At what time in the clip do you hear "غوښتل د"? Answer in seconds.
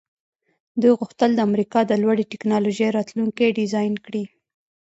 0.99-1.39